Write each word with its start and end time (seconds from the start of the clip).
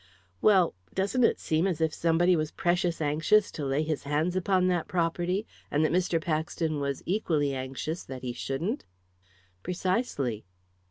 "Well 0.41 0.73
doesn't 0.95 1.23
it 1.25 1.39
seem 1.39 1.67
as 1.67 1.79
if 1.79 1.93
somebody 1.93 2.35
was 2.35 2.49
precious 2.49 3.01
anxious 3.01 3.51
to 3.51 3.63
lay 3.63 3.83
his 3.83 4.01
hands 4.01 4.35
upon 4.35 4.65
that 4.65 4.87
property, 4.87 5.45
and 5.69 5.85
that 5.85 5.91
Mr. 5.91 6.19
Paxton 6.19 6.79
was 6.79 7.03
equally 7.05 7.53
anxious 7.53 8.03
that 8.05 8.23
he 8.23 8.33
shouldn't?" 8.33 8.83
"Precisely." 9.61 10.43